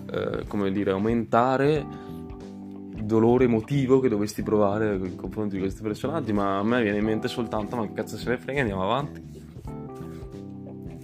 eh, 0.09 0.45
come 0.47 0.71
dire, 0.71 0.93
aumentare 0.93 2.13
dolore 3.05 3.45
emotivo 3.45 4.01
che 4.01 4.09
dovresti 4.09 4.43
provare 4.43 4.97
nei 4.97 5.15
confronti 5.15 5.57
di 5.57 5.61
questi 5.61 5.83
personaggi, 5.83 6.33
ma 6.33 6.59
a 6.59 6.63
me 6.63 6.83
viene 6.83 6.99
in 6.99 7.05
mente 7.05 7.29
soltanto, 7.29 7.77
ma 7.77 7.87
che 7.87 7.93
cazzo 7.93 8.17
se 8.17 8.29
ne 8.29 8.39
frega, 8.39 8.61
andiamo 8.61 8.83
avanti. 8.83 9.23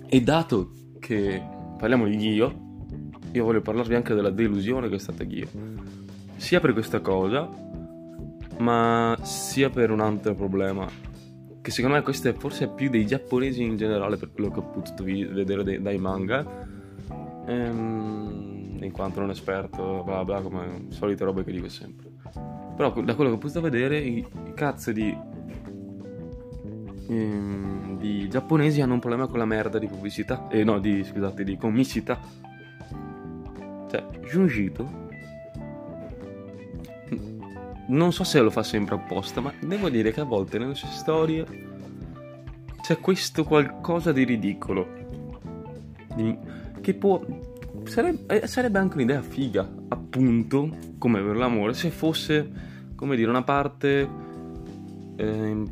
E 0.06 0.20
dato 0.22 0.72
che 0.98 1.42
parliamo 1.78 2.06
di 2.06 2.16
Ghio, 2.16 2.68
io 3.32 3.44
voglio 3.44 3.60
parlarvi 3.60 3.94
anche 3.94 4.14
della 4.14 4.30
delusione 4.30 4.88
che 4.88 4.96
è 4.96 4.98
stata 4.98 5.24
Ghio. 5.24 5.48
Sia 6.36 6.58
per 6.58 6.72
questa 6.72 7.00
cosa, 7.00 7.48
ma 8.58 9.16
sia 9.22 9.70
per 9.70 9.90
un 9.90 10.00
altro 10.00 10.34
problema 10.34 11.08
che 11.62 11.70
secondo 11.70 11.96
me 11.96 12.02
questo 12.02 12.28
è 12.28 12.32
forse 12.32 12.68
più 12.68 12.88
dei 12.88 13.06
giapponesi 13.06 13.62
in 13.62 13.76
generale 13.76 14.16
per 14.16 14.32
quello 14.32 14.50
che 14.50 14.60
ho 14.60 14.62
potuto 14.62 15.04
vedere 15.04 15.80
dai, 15.80 15.98
manga 15.98 16.66
ehm, 17.46 17.99
in 18.90 18.96
quanto 18.96 19.20
non 19.20 19.30
esperto 19.30 20.02
bla 20.04 20.24
bla 20.24 20.40
come 20.40 20.86
solite 20.88 21.24
robe 21.24 21.44
che 21.44 21.52
dico 21.52 21.68
sempre 21.68 22.10
però 22.76 22.92
da 23.02 23.14
quello 23.14 23.30
che 23.30 23.36
ho 23.36 23.38
potuto 23.38 23.60
vedere 23.60 23.98
i, 23.98 24.26
cazzo 24.54 24.92
di 24.92 25.16
ehm, 27.08 27.98
di 27.98 28.28
giapponesi 28.28 28.80
hanno 28.80 28.94
un 28.94 29.00
problema 29.00 29.26
con 29.26 29.38
la 29.38 29.44
merda 29.44 29.78
di 29.78 29.86
pubblicità 29.86 30.48
eh 30.48 30.64
no 30.64 30.78
di 30.78 31.04
scusate 31.04 31.44
di 31.44 31.56
comicità 31.56 32.18
cioè 33.88 34.04
Junjito 34.28 35.00
non 37.90 38.12
so 38.12 38.24
se 38.24 38.40
lo 38.40 38.50
fa 38.50 38.62
sempre 38.62 38.94
apposta, 38.94 39.40
ma 39.40 39.52
devo 39.60 39.88
dire 39.88 40.12
che 40.12 40.20
a 40.20 40.24
volte 40.24 40.58
nelle 40.58 40.74
sue 40.74 40.88
storie 40.90 41.44
c'è 42.80 42.98
questo 42.98 43.44
qualcosa 43.44 44.12
di 44.12 44.24
ridicolo. 44.24 44.86
Di, 46.14 46.36
che 46.80 46.94
può. 46.94 47.20
Sarebbe, 47.90 48.42
eh, 48.42 48.46
sarebbe, 48.46 48.78
anche 48.78 48.94
un'idea 48.94 49.20
figa, 49.20 49.68
appunto, 49.88 50.70
come 50.96 51.20
per 51.20 51.34
l'amore, 51.34 51.74
se 51.74 51.90
fosse, 51.90 52.48
come 52.94 53.16
dire, 53.16 53.28
una 53.28 53.42
parte 53.42 54.08
eh, 55.16 55.64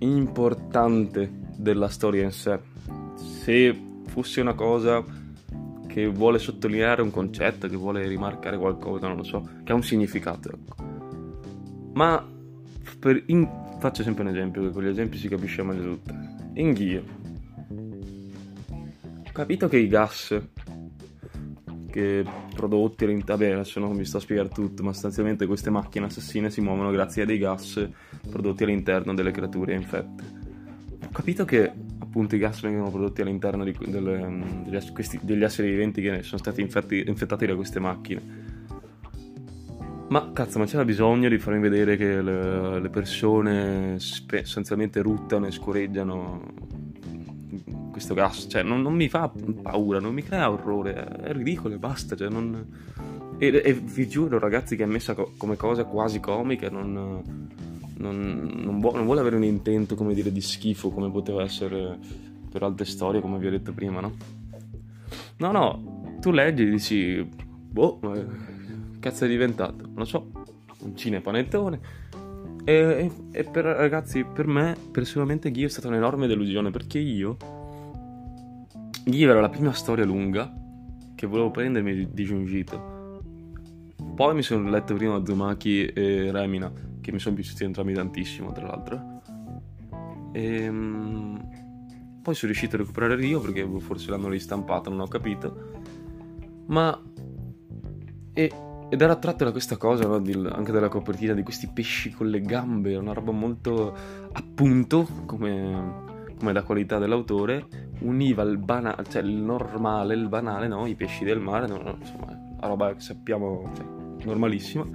importante 0.00 1.32
della 1.56 1.88
storia 1.88 2.24
in 2.24 2.32
sé. 2.32 2.58
Se 3.14 3.74
fosse 4.08 4.42
una 4.42 4.52
cosa 4.52 5.02
che 5.86 6.06
vuole 6.06 6.38
sottolineare 6.38 7.00
un 7.00 7.10
concetto, 7.10 7.66
che 7.66 7.76
vuole 7.76 8.06
rimarcare 8.06 8.58
qualcosa, 8.58 9.08
non 9.08 9.16
lo 9.16 9.24
so, 9.24 9.48
che 9.64 9.72
ha 9.72 9.74
un 9.74 9.82
significato, 9.82 10.50
ecco. 10.50 10.76
Ma 11.94 12.22
in... 13.24 13.48
faccio 13.78 14.02
sempre 14.02 14.22
un 14.24 14.28
esempio, 14.28 14.60
che 14.64 14.70
con 14.70 14.82
gli 14.82 14.88
esempi 14.88 15.16
si 15.16 15.28
capisce 15.28 15.62
meglio 15.62 15.94
tutto. 15.94 16.14
In. 16.56 17.02
Ho 18.68 19.32
capito 19.32 19.66
che 19.66 19.78
i 19.78 19.88
gas 19.88 20.38
che 21.90 22.24
prodotti 22.54 23.04
all'interno, 23.04 23.36
vabbè 23.36 23.52
adesso 23.52 23.80
non 23.80 23.96
vi 23.96 24.04
sto 24.04 24.18
a 24.18 24.20
spiegare 24.20 24.48
tutto, 24.48 24.82
ma 24.82 24.92
sostanzialmente 24.92 25.46
queste 25.46 25.70
macchine 25.70 26.06
assassine 26.06 26.50
si 26.50 26.60
muovono 26.60 26.90
grazie 26.90 27.22
a 27.22 27.26
dei 27.26 27.38
gas 27.38 27.88
prodotti 28.30 28.64
all'interno 28.64 29.14
delle 29.14 29.30
creature 29.30 29.74
infette. 29.74 30.46
Ho 31.04 31.10
capito 31.12 31.44
che 31.44 31.72
appunto 31.98 32.34
i 32.34 32.38
gas 32.38 32.60
vengono 32.60 32.90
prodotti 32.90 33.22
all'interno 33.22 33.64
di, 33.64 33.74
delle, 33.86 34.62
degli, 34.64 34.92
questi, 34.92 35.18
degli, 35.22 35.42
esseri 35.42 35.70
viventi 35.70 36.02
che 36.02 36.22
sono 36.22 36.38
stati 36.38 36.60
infetti, 36.60 37.04
infettati 37.06 37.46
da 37.46 37.54
queste 37.54 37.80
macchine 37.80 38.56
ma 40.08 40.32
cazzo, 40.32 40.58
ma 40.58 40.64
c'era 40.64 40.84
bisogno 40.84 41.28
di 41.28 41.38
farmi 41.38 41.60
vedere 41.60 41.96
che 41.96 42.22
le, 42.22 42.80
le 42.80 42.88
persone 42.88 43.98
spe- 43.98 44.40
essenzialmente 44.40 45.02
ruttano 45.02 45.46
e 45.46 45.50
scorreggiano 45.50 46.40
questo 47.98 48.14
gas. 48.14 48.46
Cioè, 48.48 48.62
non, 48.62 48.80
non, 48.80 48.94
mi 48.94 49.08
fa 49.08 49.30
paura, 49.62 49.98
non 49.98 50.14
mi 50.14 50.22
crea 50.22 50.50
orrore. 50.50 50.94
È 50.94 51.32
ridicolo 51.32 51.74
e 51.74 51.78
basta. 51.78 52.16
Cioè, 52.16 52.28
non... 52.28 52.66
e, 53.38 53.62
e, 53.64 53.72
vi 53.74 54.08
giuro, 54.08 54.38
ragazzi, 54.38 54.76
che 54.76 54.84
è 54.84 54.86
messa 54.86 55.14
co- 55.14 55.32
come 55.36 55.56
cosa 55.56 55.84
quasi 55.84 56.20
comica. 56.20 56.70
Non, 56.70 57.22
non, 57.98 58.78
vuole, 58.80 58.96
non 58.96 59.04
vuole 59.04 59.20
avere 59.20 59.36
un 59.36 59.44
intento, 59.44 59.94
come 59.94 60.14
dire, 60.14 60.32
di 60.32 60.40
schifo, 60.40 60.90
come 60.90 61.10
poteva 61.10 61.42
essere 61.42 61.98
per 62.50 62.62
altre 62.62 62.86
storie, 62.86 63.20
come 63.20 63.38
vi 63.38 63.46
ho 63.46 63.50
detto 63.50 63.72
prima, 63.72 64.00
no? 64.00 64.14
No, 65.38 65.52
no, 65.52 66.16
tu 66.20 66.30
leggi 66.30 66.62
e 66.62 66.70
dici, 66.70 67.28
boh 67.28 68.00
cazzo 69.00 69.24
è 69.24 69.28
diventato? 69.28 69.84
Non 69.84 69.98
lo 69.98 70.04
so, 70.04 70.30
un 70.80 70.96
cinepanettone. 70.96 71.80
E, 72.64 72.74
e, 72.74 73.10
e 73.30 73.44
per 73.44 73.64
ragazzi, 73.64 74.24
per 74.24 74.46
me 74.46 74.76
personalmente 74.90 75.50
Ghio 75.50 75.66
è 75.66 75.70
stata 75.70 75.88
un'enorme 75.88 76.26
delusione 76.26 76.70
perché 76.70 76.98
io 76.98 77.36
Ghio 79.08 79.30
era 79.30 79.40
la 79.40 79.48
prima 79.48 79.72
storia 79.72 80.04
lunga 80.04 80.52
che 81.14 81.26
volevo 81.26 81.50
prendermi 81.50 82.10
di, 82.12 82.24
Junjito. 82.24 83.22
Poi 84.14 84.34
mi 84.34 84.42
sono 84.42 84.68
letto 84.68 84.94
prima 84.94 85.24
Zumaki 85.24 85.86
e 85.86 86.30
Remina, 86.30 86.70
che 87.00 87.10
mi 87.10 87.18
sono 87.18 87.34
piaciuti 87.34 87.64
entrambi 87.64 87.94
tantissimo, 87.94 88.52
tra 88.52 88.66
l'altro. 88.66 89.22
E, 90.32 90.62
ehm, 90.62 91.48
poi 92.22 92.34
sono 92.34 92.52
riuscito 92.52 92.76
a 92.76 92.80
recuperare 92.80 93.14
Rio 93.14 93.40
perché 93.40 93.66
forse 93.78 94.10
l'hanno 94.10 94.28
ristampato, 94.28 94.90
non 94.90 95.00
ho 95.00 95.08
capito. 95.08 95.70
Ma 96.66 97.02
e 98.34 98.52
ed 98.90 99.02
era 99.02 99.12
attratto 99.12 99.44
da 99.44 99.52
questa 99.52 99.76
cosa, 99.76 100.06
no? 100.06 100.18
di, 100.18 100.32
anche 100.32 100.72
dalla 100.72 100.88
copertina, 100.88 101.34
di 101.34 101.42
questi 101.42 101.68
pesci 101.68 102.10
con 102.10 102.28
le 102.28 102.40
gambe, 102.40 102.96
una 102.96 103.12
roba 103.12 103.32
molto 103.32 103.94
appunto, 104.32 105.06
come, 105.26 106.07
come 106.38 106.52
la 106.52 106.62
qualità 106.62 106.98
dell'autore, 106.98 107.66
univa 108.00 108.42
il 108.44 108.58
banale, 108.58 109.04
cioè 109.08 109.22
il 109.22 109.36
normale, 109.36 110.14
il 110.14 110.28
banale, 110.28 110.68
no? 110.68 110.86
I 110.86 110.94
pesci 110.94 111.24
del 111.24 111.40
mare, 111.40 111.66
no? 111.66 111.96
insomma, 111.98 112.26
la 112.60 112.66
roba 112.66 112.94
che 112.94 113.00
sappiamo, 113.00 113.70
cioè, 113.74 113.84
normalissima, 114.24 114.86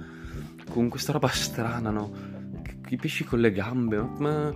con 0.70 0.88
questa 0.88 1.12
roba 1.12 1.28
strana, 1.28 1.90
no? 1.90 2.10
I 2.88 2.96
pesci 2.96 3.24
con 3.24 3.40
le 3.40 3.52
gambe, 3.52 3.96
ma 4.18 4.54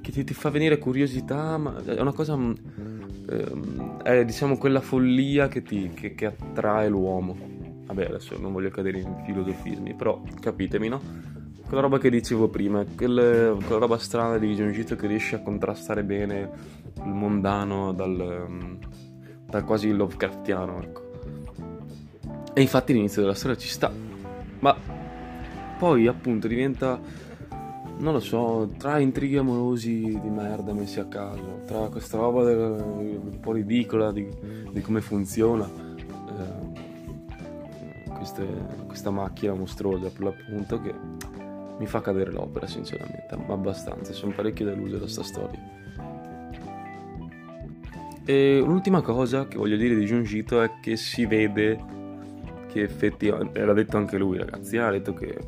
che 0.00 0.12
ti, 0.12 0.22
ti 0.22 0.34
fa 0.34 0.50
venire 0.50 0.78
curiosità, 0.78 1.56
ma 1.58 1.82
è 1.84 2.00
una 2.00 2.12
cosa 2.12 2.34
ehm, 2.34 4.02
è 4.02 4.24
diciamo 4.24 4.56
quella 4.56 4.80
follia 4.80 5.48
che, 5.48 5.62
ti, 5.62 5.90
che, 5.94 6.14
che 6.14 6.26
attrae 6.26 6.88
l'uomo. 6.88 7.36
Vabbè, 7.86 8.04
adesso 8.06 8.38
non 8.38 8.52
voglio 8.52 8.70
cadere 8.70 9.00
in 9.00 9.22
filosofismi, 9.24 9.94
però 9.94 10.20
capitemi, 10.40 10.88
no? 10.88 11.00
Quella 11.66 11.82
roba 11.82 11.98
che 11.98 12.10
dicevo 12.10 12.48
prima, 12.48 12.84
quelle, 12.84 13.56
quella 13.64 13.80
roba 13.80 13.98
strana 13.98 14.38
di 14.38 14.54
Junjito 14.54 14.94
che 14.94 15.08
riesce 15.08 15.34
a 15.34 15.42
contrastare 15.42 16.04
bene 16.04 16.50
il 17.04 17.12
mondano 17.12 17.92
dal, 17.92 18.78
dal 19.46 19.64
quasi 19.64 19.90
Lovecraftiano, 19.90 20.80
ecco. 20.80 21.10
E 22.54 22.60
infatti 22.60 22.92
l'inizio 22.92 23.20
della 23.20 23.34
storia 23.34 23.56
ci 23.56 23.68
sta, 23.68 23.92
ma 24.60 24.76
poi 25.78 26.06
appunto 26.06 26.46
diventa 26.46 27.00
non 27.98 28.12
lo 28.12 28.20
so, 28.20 28.70
tra 28.76 28.98
intrighi 28.98 29.36
amorosi 29.36 30.20
di 30.20 30.28
merda 30.28 30.72
messi 30.72 31.00
a 31.00 31.06
caso, 31.06 31.62
tra 31.66 31.88
questa 31.88 32.18
roba 32.18 32.44
del, 32.44 32.58
un 32.58 33.40
po' 33.40 33.52
ridicola 33.52 34.12
di, 34.12 34.28
di 34.70 34.80
come 34.82 35.00
funziona 35.00 35.66
eh, 35.66 36.84
questa 38.86 39.10
macchina 39.10 39.54
mostruosa 39.54 40.10
per 40.10 40.22
l'appunto 40.22 40.80
che 40.80 40.94
mi 41.78 41.86
fa 41.86 42.00
cadere 42.00 42.30
l'opera 42.30 42.66
sinceramente, 42.66 43.36
abbastanza, 43.48 44.12
sono 44.12 44.32
parecchio 44.32 44.64
deluso 44.64 44.98
da 44.98 45.06
sta 45.06 45.22
storia. 45.22 45.60
E 48.24 48.58
l'ultima 48.64 49.02
cosa 49.02 49.46
che 49.46 49.56
voglio 49.56 49.76
dire 49.76 49.94
di 49.94 50.04
Junjito 50.04 50.60
è 50.60 50.80
che 50.80 50.96
si 50.96 51.26
vede 51.26 51.78
che 52.72 52.82
effettivamente, 52.82 53.64
l'ha 53.64 53.72
detto 53.72 53.96
anche 53.96 54.18
lui 54.18 54.36
ragazzi, 54.38 54.76
ha 54.78 54.90
detto 54.90 55.14
che 55.14 55.38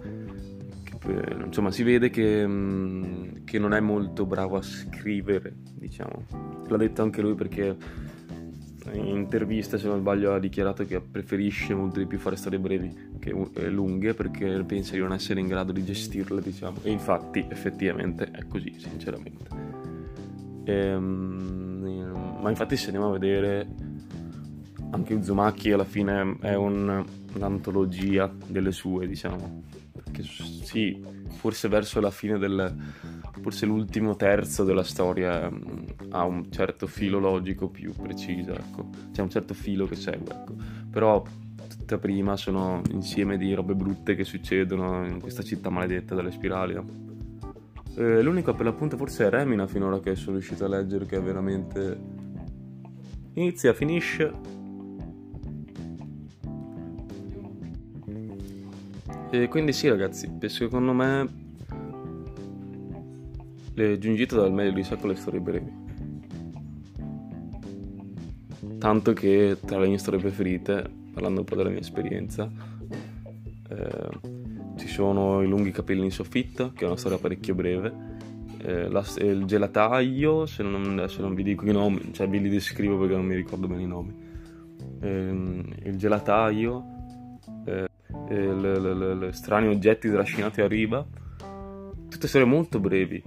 eh, 1.09 1.45
insomma 1.45 1.71
si 1.71 1.83
vede 1.83 2.11
che, 2.11 2.47
mm, 2.47 3.45
che, 3.45 3.59
non 3.59 3.75
è 3.75 3.81
molto 3.81 4.27
bravo 4.27 4.57
a 4.57 4.63
scrivere, 4.63 5.55
diciamo. 5.75 6.25
L'ha 6.69 6.77
detto 6.77 7.03
anche 7.03 7.21
lui 7.21 7.35
perché 7.35 7.77
in 8.93 9.07
intervista, 9.07 9.79
se 9.79 9.87
non 9.87 10.01
sbaglio, 10.01 10.35
ha 10.35 10.39
dichiarato 10.39 10.85
che 10.85 11.01
preferisce 11.01 11.75
molto 11.75 11.99
di 11.99 12.07
più 12.07 12.19
fare 12.19 12.37
storie 12.37 12.59
brevi 12.59 13.17
che 13.19 13.33
lunghe 13.69 14.15
perché 14.15 14.63
pensa 14.65 14.95
di 14.95 15.01
non 15.01 15.13
essere 15.13 15.41
in 15.41 15.47
grado 15.47 15.73
di 15.73 15.85
gestirle, 15.85 16.41
diciamo. 16.41 16.79
E 16.83 16.91
infatti, 16.91 17.47
effettivamente, 17.49 18.31
è 18.31 18.47
così, 18.47 18.75
sinceramente. 18.79 19.47
Ehm, 20.65 22.39
ma 22.41 22.51
infatti 22.51 22.77
se 22.77 22.87
andiamo 22.87 23.09
a 23.09 23.13
vedere 23.13 23.67
anche 24.91 25.15
Uzumaki 25.15 25.73
alla 25.73 25.85
fine 25.85 26.37
è 26.41 26.55
un, 26.55 27.05
un'antologia 27.35 28.33
delle 28.47 28.73
sue, 28.73 29.07
diciamo 29.07 29.63
che 30.11 30.23
sì, 30.23 31.03
forse 31.37 31.69
verso 31.69 32.01
la 32.01 32.11
fine 32.11 32.39
del... 32.39 32.75
forse 33.41 33.67
l'ultimo 33.67 34.17
terzo 34.17 34.65
della 34.65 34.83
storia 34.83 35.49
um, 35.49 35.85
ha 36.11 36.25
un 36.25 36.51
certo 36.51 36.87
filo 36.87 37.19
logico 37.19 37.69
più 37.69 37.93
preciso, 37.93 38.53
ecco. 38.53 38.89
C'è 39.13 39.23
un 39.23 39.31
certo 39.31 39.55
filo 39.55 39.87
che 39.87 39.97
segue, 39.97 40.31
ecco. 40.31 40.55
Però 40.91 41.23
tutta 41.69 41.99
prima 41.99 42.37
sono 42.37 42.83
insieme 42.91 43.37
di 43.37 43.53
robe 43.55 43.75
brutte 43.75 44.15
che 44.15 44.25
succedono 44.25 45.07
in 45.07 45.21
questa 45.21 45.43
città 45.43 45.71
maledetta 45.71 46.15
dalle 46.15 46.31
spirali, 46.31 46.75
no? 46.75 47.07
Eh, 47.97 48.23
l'unico 48.23 48.55
per 48.55 48.67
l'appunto 48.67 48.97
forse 48.97 49.27
è 49.27 49.31
Remina 49.31 49.67
finora 49.67 49.99
che 49.99 50.15
sono 50.15 50.37
riuscito 50.37 50.65
a 50.65 50.69
leggere 50.69 51.07
che 51.07 51.17
è 51.17 51.23
veramente... 51.23 52.27
Inizia, 53.35 53.73
finisce 53.73 54.33
E 59.31 59.49
quindi 59.49 59.73
sì 59.73 59.89
ragazzi, 59.89 60.31
secondo 60.47 60.93
me 60.93 61.29
le 63.75 63.99
giungite 63.99 64.35
dal 64.35 64.53
meglio 64.53 64.73
di 64.73 64.83
sé 64.83 64.97
con 64.97 65.11
le 65.11 65.17
storie 65.17 65.41
brevi. 65.41 65.87
Tanto 68.79 69.13
che 69.13 69.59
tra 69.65 69.79
le 69.79 69.89
mie 69.89 69.99
storie 69.99 70.19
preferite, 70.19 70.91
parlando 71.13 71.41
un 71.41 71.47
po' 71.47 71.57
della 71.57 71.69
mia 71.69 71.81
esperienza, 71.81 72.51
eh, 73.69 74.09
ci 74.77 74.89
sono 74.89 75.43
I 75.43 75.47
lunghi 75.47 75.73
capelli 75.73 76.05
in 76.05 76.11
soffitta, 76.11 76.73
che 76.73 76.85
è 76.85 76.87
una 76.87 76.97
storia 76.97 77.19
parecchio 77.19 77.55
breve, 77.55 77.93
eh, 78.63 78.89
la, 78.89 79.05
il 79.19 79.45
gelataio, 79.45 80.47
se 80.47 80.63
non, 80.63 80.99
adesso 80.99 81.21
non 81.21 81.35
vi 81.35 81.43
dico 81.43 81.67
i 81.67 81.73
nomi, 81.73 82.13
cioè 82.13 82.29
vi 82.29 82.41
li 82.41 82.49
descrivo 82.49 82.97
perché 82.99 83.15
non 83.15 83.27
mi 83.27 83.35
ricordo 83.35 83.67
bene 83.67 83.83
i 83.83 83.87
nomi. 83.87 84.17
Eh, 85.01 85.65
il 85.85 85.97
gelataio, 85.97 86.97
eh, 88.29 88.55
le, 88.55 88.79
le, 88.79 89.15
le, 89.15 89.33
strani 89.33 89.69
oggetti 89.69 90.11
trascinati 90.11 90.61
a 90.61 90.69
riba, 90.69 91.05
tutte 92.09 92.29
storie 92.29 92.47
molto 92.47 92.79
brevi, 92.79 93.23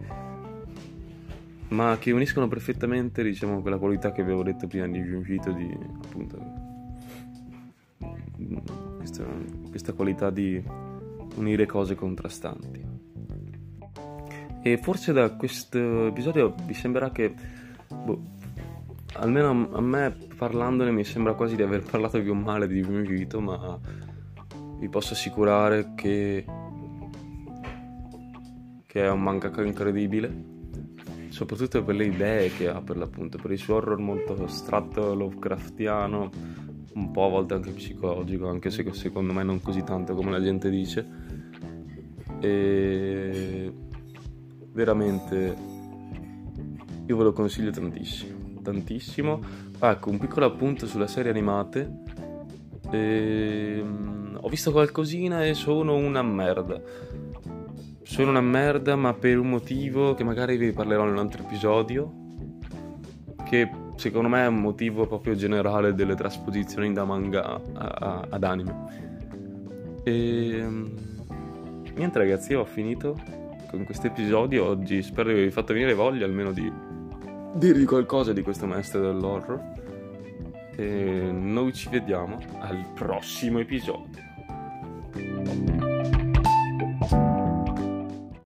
ma 1.70 1.98
che 2.00 2.12
uniscono 2.12 2.48
perfettamente 2.48 3.24
diciamo, 3.24 3.62
quella 3.62 3.78
qualità 3.78 4.12
che 4.12 4.22
avevo 4.22 4.44
detto 4.44 4.68
prima 4.68 4.88
di 4.88 5.04
Giungito, 5.04 5.52
di 5.52 5.76
appunto 6.04 6.38
questa, 8.98 9.26
questa 9.70 9.94
qualità 9.94 10.30
di 10.30 10.64
unire 11.36 11.66
cose 11.66 11.96
contrastanti. 11.96 12.90
E 14.64 14.78
forse 14.78 15.12
da 15.12 15.32
questo 15.32 16.08
episodio 16.08 16.54
vi 16.66 16.74
sembrerà 16.76 17.10
che, 17.10 17.34
boh, 17.88 18.22
almeno 19.14 19.70
a 19.72 19.82
me 19.82 20.16
parlandone 20.38 20.92
mi 20.92 21.04
sembra 21.04 21.34
quasi 21.34 21.56
di 21.56 21.64
aver 21.64 21.82
parlato 21.82 22.22
più 22.22 22.36
male 22.36 22.68
di 22.68 22.82
Giungito, 22.82 23.42
ma 23.42 23.80
vi 24.82 24.90
posso 24.90 25.14
assicurare 25.14 25.92
che, 25.94 26.44
che 28.88 29.04
è 29.04 29.12
un 29.12 29.22
mangaka 29.22 29.62
incredibile, 29.62 30.44
soprattutto 31.30 31.84
per 31.84 31.94
le 31.94 32.06
idee 32.06 32.50
che 32.50 32.68
ha 32.68 32.82
per 32.82 32.98
l'appunto, 32.98 33.38
per 33.38 33.52
il 33.52 33.60
suo 33.60 33.76
horror 33.76 34.00
molto 34.00 34.34
astratto, 34.44 35.14
Lovecraftiano, 35.14 36.32
un 36.96 37.12
po' 37.12 37.26
a 37.26 37.30
volte 37.30 37.54
anche 37.54 37.70
psicologico, 37.74 38.50
anche 38.50 38.72
se 38.72 38.92
secondo 38.94 39.34
me 39.34 39.44
non 39.44 39.62
così 39.62 39.84
tanto 39.84 40.16
come 40.16 40.32
la 40.32 40.42
gente 40.42 40.72
dice. 40.72 41.08
E 42.40 43.72
veramente 44.72 45.56
io 47.06 47.18
ve 47.18 47.24
lo 47.24 47.34
consiglio 47.34 47.70
tantissimo, 47.70 48.62
tantissimo. 48.64 49.40
Ecco, 49.80 50.10
un 50.10 50.18
piccolo 50.18 50.48
appunto 50.48 50.88
sulle 50.88 51.08
serie 51.08 51.30
animate. 51.30 52.00
Ehm 52.90 54.11
ho 54.42 54.50
visto 54.50 54.72
qualcosina 54.72 55.46
e 55.46 55.54
sono 55.54 55.96
una 55.96 56.24
merda. 56.24 56.82
Sono 58.02 58.32
una 58.32 58.42
merda, 58.42 58.96
ma 58.96 59.14
per 59.14 59.38
un 59.38 59.50
motivo 59.50 60.16
che 60.16 60.24
magari 60.24 60.58
vi 60.58 60.72
parlerò 60.72 61.04
in 61.06 61.12
un 61.12 61.20
altro 61.20 61.44
episodio. 61.44 62.12
Che 63.48 63.70
secondo 63.96 64.30
me 64.30 64.44
è 64.44 64.48
un 64.48 64.60
motivo 64.60 65.06
proprio 65.06 65.36
generale 65.36 65.94
delle 65.94 66.16
trasposizioni 66.16 66.92
da 66.92 67.06
manga 67.06 67.44
a, 67.46 67.62
a, 67.74 68.28
ad 68.30 68.44
anime. 68.44 69.10
E 70.04 70.58
ehm, 70.58 70.92
niente, 71.94 72.18
ragazzi, 72.18 72.56
ho 72.56 72.66
finito 72.66 73.20
con 73.70 73.84
questo 73.84 74.08
episodio 74.08 74.66
oggi. 74.66 75.04
Spero 75.04 75.28
di 75.28 75.36
avervi 75.36 75.52
fatto 75.52 75.74
venire 75.74 75.94
voglia 75.94 76.26
almeno 76.26 76.52
di 76.52 76.72
dirvi 77.54 77.86
qualcosa 77.86 78.34
di 78.34 78.42
questo 78.42 78.66
maestro 78.66 79.02
dell'horror. 79.02 79.80
E 80.76 81.30
noi 81.32 81.74
ci 81.74 81.90
vediamo 81.90 82.40
al 82.60 82.84
prossimo 82.96 83.60
episodio. 83.60 84.31
Bye. 85.44 85.91